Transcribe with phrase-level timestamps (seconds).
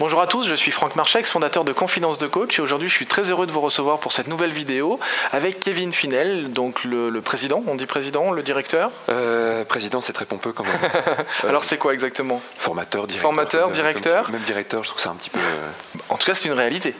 [0.00, 2.94] Bonjour à tous, je suis Franck Marchex, fondateur de Confidence de Coach et aujourd'hui je
[2.94, 4.98] suis très heureux de vous recevoir pour cette nouvelle vidéo
[5.30, 8.92] avec Kevin Finel, donc le, président, on dit président, le directeur?
[9.10, 10.90] Euh, Président c'est très pompeux quand même.
[11.46, 12.40] Alors c'est quoi exactement?
[12.56, 13.30] Formateur, directeur.
[13.30, 15.38] Formateur, directeur Même directeur, je trouve ça un petit peu...
[15.38, 15.68] Euh,
[16.08, 16.94] en tout cas c'est une réalité.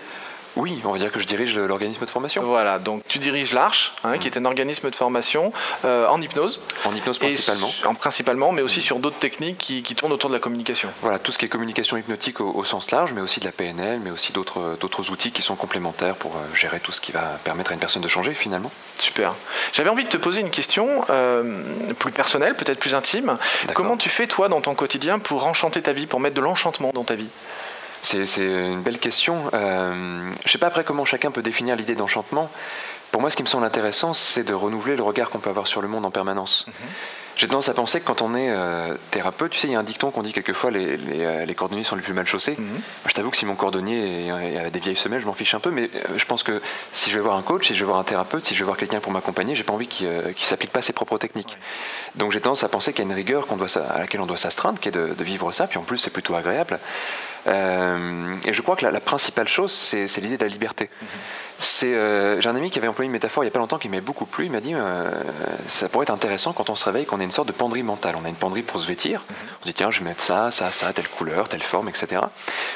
[0.57, 2.43] Oui, on va dire que je dirige l'organisme de formation.
[2.43, 5.53] Voilà, donc tu diriges l'Arche, hein, qui est un organisme de formation
[5.85, 6.61] euh, en hypnose.
[6.85, 7.71] En hypnose principalement.
[7.85, 10.89] en principalement, mais aussi sur d'autres techniques qui, tournent autour de la communication.
[11.03, 14.01] Voilà, tout ce qui est communication hypnotique au, sens large, mais aussi de la PNL,
[14.01, 17.73] mais aussi d'autres outils qui sont complémentaires pour euh, gérer tout ce qui va permettre
[17.73, 18.71] à une personne de changer finalement.
[18.99, 19.35] Super.
[19.73, 21.63] J'avais envie de te poser une question euh,
[21.99, 23.37] plus personnelle, peut-être plus intime.
[23.75, 26.91] Comment tu fais toi dans ton quotidien pour enchanter ta vie, pour mettre de l'enchantement
[26.95, 27.29] dans ta vie?
[28.03, 29.51] C'est une belle question.
[29.55, 32.51] Euh, je ne sais pas après comment chacun peut définir l'idée d'enchantement.
[33.13, 35.67] Pour moi, ce qui me semble intéressant, c'est de renouveler le regard qu'on peut avoir
[35.67, 36.67] sur le monde en permanence.
[36.69, 36.75] Mhm.
[37.37, 39.79] J'ai tendance à penser que quand on est euh, thérapeute, tu sais, il y a
[39.79, 42.55] un dicton qu'on dit quelquefois les, les, euh, les, cordonniers sont les plus mal chaussés.
[42.59, 42.81] Mhm.
[43.07, 45.71] je t'avoue que si mon cordonnier a des vieilles semelles, je m'en fiche un peu,
[45.71, 46.61] mais je pense que
[46.93, 48.67] si je vais voir un coach, si je vais voir un thérapeute, si je vais
[48.67, 51.57] voir quelqu'un pour m'accompagner, j'ai pas envie qu'il ne s'applique pas ses propres techniques.
[52.15, 54.37] Donc j'ai tendance à penser qu'il y a une rigueur doit, à laquelle on doit
[54.37, 56.79] s'astreindre, qui est de, de, vivre ça, puis en plus c'est plutôt agréable.
[57.47, 60.91] Euh, et je crois que la, principale chose, c'est l'idée de la liberté.
[61.83, 63.89] Euh, j'ai un ami qui avait employé une métaphore il n'y a pas longtemps qui
[63.89, 64.47] m'avait beaucoup plu.
[64.47, 65.11] Il m'a dit euh,
[65.67, 68.17] ça pourrait être intéressant quand on se réveille qu'on ait une sorte de penderie mentale.
[68.21, 69.25] On a une penderie pour se vêtir.
[69.61, 72.23] On se dit tiens, je vais mettre ça, ça, ça, telle couleur, telle forme, etc.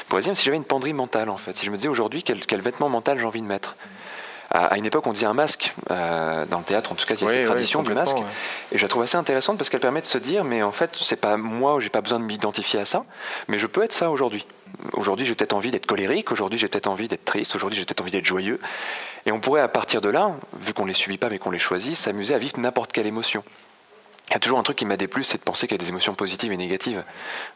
[0.07, 2.61] Pour dire si j'avais une penderie mentale en fait, si je me disais aujourd'hui quel,
[2.61, 3.75] vêtement mental j'ai envie de mettre.
[4.51, 5.73] À, une époque, on disait un masque.
[5.89, 8.17] dans le théâtre, en tout cas, il y a cette tradition du masque.
[8.71, 10.91] Et je la trouve assez intéressante parce qu'elle permet de se dire, mais en fait,
[10.95, 13.05] c'est pas moi, j'ai pas besoin de m'identifier à ça,
[13.47, 14.45] mais je peux être ça aujourd'hui.
[14.93, 18.01] Aujourd'hui, j'ai peut-être envie d'être colérique, aujourd'hui, j'ai peut-être envie d'être triste, aujourd'hui, j'ai peut-être
[18.01, 18.59] envie d'être joyeux.
[19.25, 21.51] Et on pourrait, à partir de là, vu qu'on ne les subit pas mais qu'on
[21.51, 23.43] les choisit, s'amuser à vivre n'importe quelle émotion.
[24.29, 25.83] Il y a toujours un truc qui m'a déplu, c'est de penser qu'il y a
[25.83, 27.03] des émotions positives et négatives.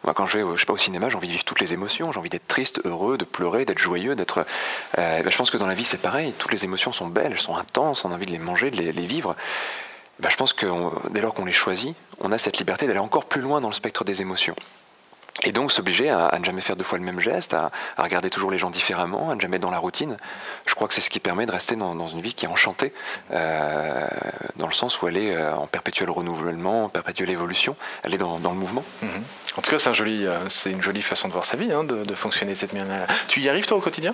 [0.04, 2.12] Moi, quand je vais, au cinéma, j'ai envie de vivre toutes les émotions.
[2.12, 4.46] J'ai envie d'être triste, heureux, de pleurer, d'être joyeux, d'être.
[4.98, 6.34] Euh, ben, je pense que dans la vie, c'est pareil.
[6.38, 8.06] Toutes les émotions sont belles, elles sont intenses.
[8.06, 9.36] On a envie de les manger, de les, vivre.
[10.20, 10.68] Ben, je pense que
[11.10, 13.74] dès lors qu'on les choisit, on a cette liberté d'aller encore plus loin dans le
[13.74, 14.56] spectre des émotions.
[15.44, 18.52] Et donc s'obliger à, ne jamais faire deux fois le même geste, à, regarder toujours
[18.52, 20.18] les gens différemment, à ne jamais être dans la routine.
[20.66, 22.94] Je crois que c'est ce qui permet de rester dans, une vie qui est enchantée,
[23.32, 24.08] euh,
[24.58, 28.18] dans le sens où elle est euh, en perpétuel renouvellement, en perpétuelle évolution, elle est
[28.18, 28.84] dans, le mouvement.
[29.02, 29.24] Mhm.
[29.58, 32.14] En tout cas, c'est euh, une jolie façon de voir sa vie, hein, de, de
[32.16, 33.08] fonctionner de cette manière-là.
[33.28, 34.14] Tu y arrives toi au quotidien?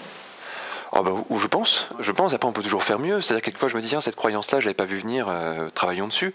[0.97, 2.33] Oh bah, où je pense, je pense.
[2.33, 3.19] Après, on peut toujours faire mieux.
[3.19, 5.27] C'est-à-dire quelquefois, je me dis tiens, cette croyance-là, je l'avais pas vu venir.
[5.27, 6.33] Euh, travaillons dessus.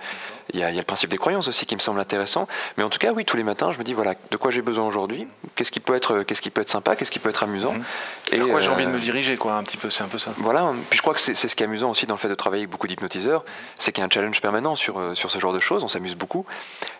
[0.53, 2.47] Il y, a, le principe des croyances aussi qui me semble intéressant.
[2.77, 4.61] Mais en tout cas, oui, tous les matins, je me dis voilà, de quoi j'ai
[4.61, 5.27] besoin aujourd'hui?
[5.55, 6.95] Qu'est-ce qui peut être, qu'est-ce qui peut être sympa?
[6.95, 7.73] Qu'est-ce qui peut être amusant?
[7.73, 7.85] Mhm.
[8.33, 9.89] Et quoi j'ai envie de me diriger, quoi, un petit peu.
[9.89, 10.33] C'est un peu ça.
[10.37, 10.73] Voilà.
[10.91, 12.65] Puis je crois que c'est ce qui est amusant aussi dans le fait de travailler
[12.65, 13.45] avec beaucoup d'hypnotiseurs,
[13.79, 15.83] c'est qu'il y a un challenge permanent sur euh, sur ce genre de choses.
[15.85, 16.45] On s'amuse beaucoup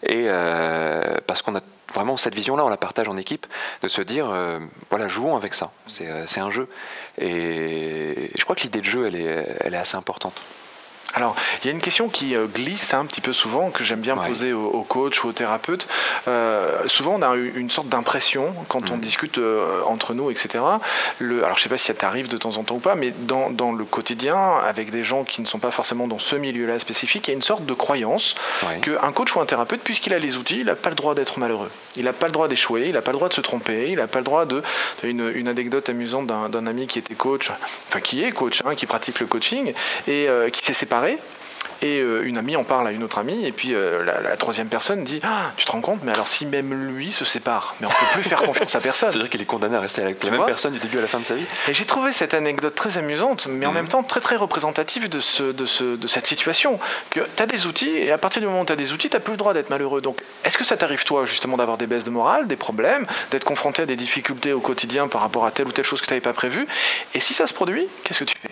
[0.03, 1.61] et euh, parce qu'on a
[1.93, 3.47] vraiment cette vision-là, on la partage en équipe,
[3.83, 4.59] de se dire, euh,
[4.91, 5.71] voilà, jouons avec ça.
[6.01, 6.69] Euh, c'est un jeu.
[7.19, 10.41] Et je crois que l'idée de jeu, elle est, elle est assez importante.
[11.15, 14.01] Alors, il y a une question qui euh, glisse un petit peu souvent, que j'aime
[14.01, 15.89] bien poser aux, coachs ou aux thérapeutes.
[16.29, 19.01] Euh, souvent, on a une sorte d'impression quand on mm.
[19.01, 20.63] discute euh, entre nous, etc.
[21.19, 22.95] Le, alors, je ne sais pas si ça t'arrive de temps en temps ou pas,
[22.95, 26.37] mais dans, dans, le quotidien, avec des gens qui ne sont pas forcément dans ce
[26.37, 28.35] milieu-là spécifique, il y a une sorte de croyance
[28.83, 31.39] qu'un coach ou un thérapeute, puisqu'il a les outils, il n'a pas le droit d'être
[31.39, 31.71] malheureux.
[31.97, 33.97] Il n'a pas le droit d'échouer, il n'a pas le droit de se tromper, il
[33.97, 34.63] n'a pas le droit de...
[35.03, 37.51] Une, une anecdote amusante d'un ami qui était coach,
[37.89, 39.73] enfin qui est coach, hein, qui pratique le coaching,
[40.07, 41.00] et qui s'est séparé
[41.83, 44.69] et euh, une amie en parle à une autre amie, et puis euh, la, troisième
[44.69, 47.87] personne dit ah, Tu te rends compte Mais alors, si même lui se sépare, mais
[47.87, 49.11] on ne peut plus faire confiance à personne.
[49.13, 51.19] C'est-à-dire qu'il est condamné à rester avec la même personne du début à la fin
[51.19, 53.77] de sa vie Et j'ai trouvé cette anecdote très amusante, mais en mhm.
[53.77, 56.79] même temps très très représentative de, ce, de, ce, de cette situation.
[57.11, 59.09] Que tu as des outils, et à partir du moment où tu as des outils,
[59.09, 60.03] tu n'as plus le droit d'être malheureux.
[60.03, 63.45] Donc, est-ce que ça t'arrive, toi, justement, d'avoir des baisses de morale, des problèmes, d'être
[63.45, 66.13] confronté à des difficultés au quotidien par rapport à telle ou telle chose que tu
[66.13, 66.67] n'avais pas prévue?
[67.15, 68.50] Et si ça se produit, qu'est-ce que tu fais?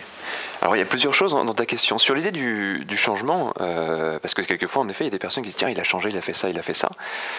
[0.61, 1.97] Alors il y a plusieurs choses dans, ta question.
[1.99, 5.43] Sur l'idée du, changement, euh, parce que quelquefois en effet il y a des personnes
[5.43, 6.89] qui se disent tiens il a changé, il a fait ça, il a fait ça.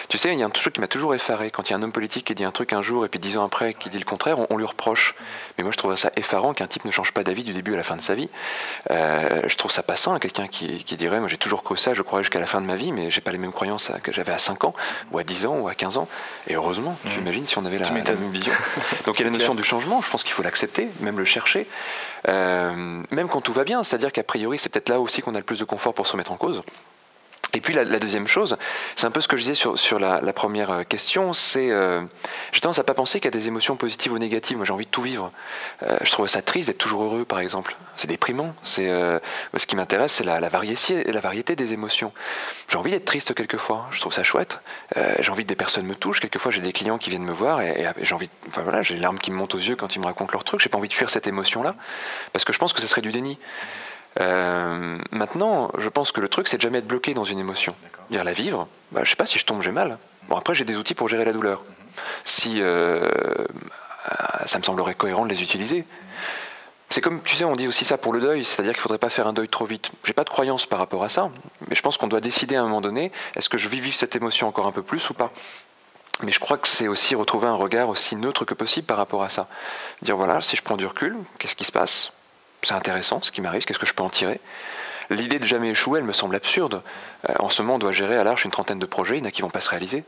[0.09, 1.51] Tu sais, il y a un truc qui m'a toujours effaré.
[1.51, 3.19] Quand il y a un homme politique qui dit un truc un jour et puis
[3.19, 5.13] dix ans après qui dit le contraire, on, lui reproche.
[5.57, 7.77] Mais moi je trouve ça effarant qu'un type ne change pas d'avis du début à
[7.77, 8.29] la fin de sa vie.
[8.89, 12.01] Euh, je trouve ça pas sain, quelqu'un qui, dirait moi j'ai toujours cru ça, je
[12.01, 14.31] croyais jusqu'à la fin de ma vie, mais j'ai pas les mêmes croyances que j'avais
[14.31, 14.73] à 5 ans,
[15.11, 16.07] ou à 10 ans, ou à 15 ans.
[16.47, 17.21] Et heureusement, tu mmh.
[17.21, 18.53] imagines si on avait la, la même vision.
[19.05, 21.25] Donc il y a la notion du changement, je pense qu'il faut l'accepter, même le
[21.25, 21.67] chercher.
[22.27, 25.39] Euh, même quand tout va bien, c'est-à-dire qu'a priori, c'est peut-être là aussi qu'on a
[25.39, 26.63] le plus de confort pour se mettre en cause.
[27.53, 28.57] Et puis la, deuxième chose,
[28.95, 32.01] c'est un peu ce que je disais sur, sur la, première euh, question, c'est euh,
[32.53, 34.55] j'ai tendance à pas penser qu'il y a des émotions positives ou négatives.
[34.55, 35.31] Moi j'ai envie de tout vivre.
[35.83, 37.75] Euh, je trouve ça triste d'être toujours heureux par exemple.
[37.97, 38.55] C'est déprimant.
[38.63, 42.13] C'est ce qui m'intéresse, c'est la, la, variété, la variété des émotions.
[42.69, 43.87] J'ai envie d'être triste quelquefois.
[43.91, 44.61] Je trouve ça chouette.
[45.19, 46.21] j'ai envie que des personnes me touchent.
[46.21, 49.01] Quelquefois j'ai des clients qui viennent me voir et, j'ai envie, enfin voilà, j'ai les
[49.01, 50.61] larmes qui me montent aux yeux quand ils me racontent leur truc.
[50.61, 51.75] J'ai pas envie de fuir cette émotion là
[52.33, 53.37] parce que je pense que ce serait du déni.
[54.19, 57.75] Euh, maintenant, je pense que le truc, c'est de jamais être bloqué dans une émotion.
[58.09, 59.97] Dire la vivre, bah, je sais pas si je tombe, j'ai mal.
[60.27, 61.63] Bon, après, j'ai des outils pour gérer la douleur.
[62.25, 63.09] Si euh,
[64.45, 65.85] ça me semblerait cohérent de les utiliser.
[66.89, 69.09] C'est comme, tu sais, on dit aussi ça pour le deuil, c'est-à-dire qu'il faudrait pas
[69.09, 69.91] faire un deuil trop vite.
[70.03, 71.31] J'ai pas de croyance par rapport à ça,
[71.69, 73.95] mais je pense qu'on doit décider à un moment donné, est-ce que je vis vivre
[73.95, 75.31] cette émotion encore un peu plus ou pas?
[76.21, 79.23] Mais je crois que c'est aussi retrouver un regard aussi neutre que possible par rapport
[79.23, 79.47] à ça.
[80.01, 82.11] Dire voilà, si je prends du recul, qu'est-ce qui se passe?
[82.63, 84.39] C'est intéressant ce qui m'arrive, qu'est-ce que je peux en tirer?
[85.09, 86.81] L'idée de jamais échouer, elle me semble absurde.
[87.29, 89.25] Euh, en ce moment, on doit gérer à l'arche une trentaine de projets, il y
[89.25, 90.05] en a qui vont pas se réaliser.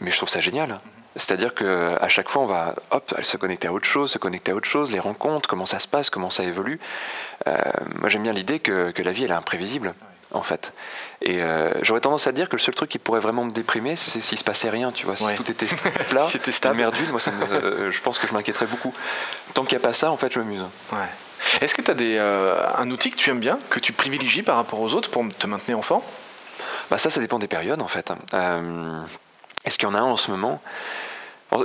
[0.00, 0.80] Mais je trouve ça génial.
[1.16, 4.54] C'est-à-dire qu'à chaque fois, on va hop, se connecter à autre chose, se connecter à
[4.54, 6.78] autre chose, les rencontres, comment ça se passe, comment ça évolue.
[7.48, 7.56] Euh,
[7.96, 9.94] moi, j'aime bien l'idée que, la vie, elle est imprévisible,
[10.32, 10.74] en fait.
[11.22, 13.96] Et euh, j'aurais tendance à dire que le seul truc qui pourrait vraiment me déprimer,
[13.96, 15.16] c'est s'il se passait rien, tu vois.
[15.16, 15.66] Si tout était
[16.08, 16.76] plat, si stable.
[16.76, 17.32] merdule, moi, ça
[17.90, 18.92] je pense que je m'inquiéterais beaucoup.
[19.54, 20.62] Tant qu'il n'y a pas ça, en fait, je m'amuse.
[20.92, 20.98] Ouais.
[21.60, 24.42] Est-ce que tu as des, euh, un outil que tu aimes bien, que tu privilégies
[24.42, 26.02] par rapport aux autres pour te maintenir en forme?
[26.90, 28.12] Bah Ça, ça dépend des périodes en fait.
[28.34, 29.00] Euh,
[29.64, 30.60] est-ce qu'il y en a un en ce moment?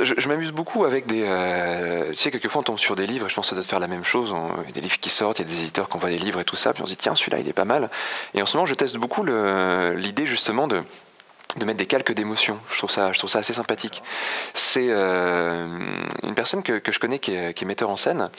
[0.02, 1.24] Je, m'amuse beaucoup avec des.
[1.26, 3.64] Euh, tu sais, quelquefois on tombe sur des livres, et je pense que ça doit
[3.64, 4.34] faire la même chose.
[4.64, 6.20] Il y a des livres qui sortent, il y a des éditeurs qui envoient des
[6.20, 7.90] livres et tout ça, puis on se dit, tiens, celui-là, il est pas mal.
[8.36, 10.84] Et en ce moment, je teste beaucoup l'idée justement de
[11.58, 12.60] de mettre des calques d'émotions.
[12.72, 14.02] Je trouve ça, je trouve ça assez sympathique.
[14.54, 15.68] C'est euh,
[16.24, 18.30] une personne que, que, je connais qui est, qui est, metteur en scène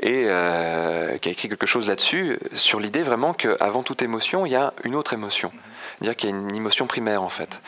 [0.00, 4.52] et euh, qui a écrit quelque chose là-dessus sur l'idée vraiment qu'avant toute émotion, il
[4.52, 5.52] y a une autre émotion.
[5.98, 7.60] C'est-à-dire qu'il y a une émotion primaire en fait.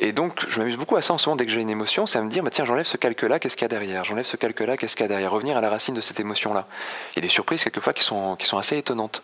[0.00, 2.06] Et donc, je m'amuse beaucoup à ça en ce moment, dès que j'ai une émotion,
[2.06, 4.04] c'est à me dire, bah, tiens, j'enlève ce calque-là, qu'est-ce qu'il y a derrière?
[4.04, 5.30] J'enlève ce calque-là, qu'est-ce qu'il y a derrière?
[5.30, 6.66] Revenir à la racine de cette émotion-là.
[7.12, 9.22] Il y a des surprises, quelquefois, qui sont, qui sont assez étonnantes.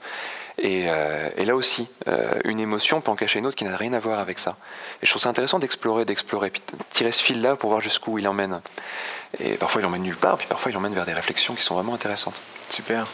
[0.60, 3.76] Et, euh, et là aussi, euh, une émotion peut en cacher une autre qui n'a
[3.76, 4.56] rien à voir avec ça.
[5.02, 8.28] Et je trouve ça intéressant d'explorer, d'explorer, puis tirer ce fil-là pour voir jusqu'où il
[8.28, 8.60] emmène.
[9.38, 11.74] Et parfois, il emmène nulle part, puis parfois, il emmène vers des réflexions qui sont
[11.74, 12.38] vraiment intéressantes.
[12.68, 13.06] Super.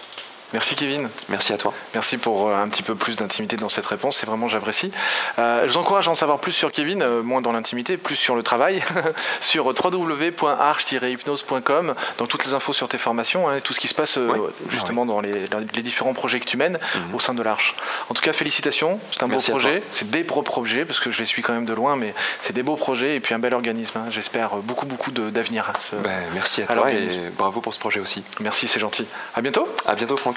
[0.53, 1.09] Merci Kevin.
[1.29, 1.75] Merci à toi.
[1.93, 4.93] Merci pour euh, un petit peu plus d'intimité dans cette réponse, c'est vraiment j'apprécie.
[5.41, 8.15] Euh, je vous encourage à en savoir plus sur Kevin, euh, moins dans l'intimité, plus
[8.15, 8.81] sur le travail,
[9.41, 14.21] sur www.arch-hypnose.com, dans toutes les infos sur tes formations, hein, tout ce qui se passe
[14.69, 15.49] justement dans les,
[15.83, 17.15] différents projets que tu mènes mhm.
[17.15, 17.75] au sein de l'Arche.
[18.09, 21.19] En tout cas, félicitations, c'est un beau projet, c'est des beaux projets, parce que je
[21.19, 23.53] les suis quand même de loin, mais c'est des beaux projets et puis un bel
[23.53, 23.99] organisme.
[23.99, 24.05] Hein.
[24.11, 25.73] J'espère beaucoup, beaucoup d'avenir.
[26.05, 28.23] Ben, merci à, toi et bravo pour ce projet aussi.
[28.41, 29.07] Merci, c'est gentil.
[29.35, 29.67] À bientôt.
[29.87, 30.37] À bientôt, Franck.